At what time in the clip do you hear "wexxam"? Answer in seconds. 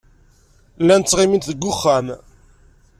1.65-2.07